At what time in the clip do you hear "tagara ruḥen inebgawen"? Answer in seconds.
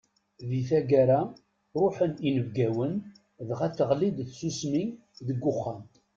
0.69-2.93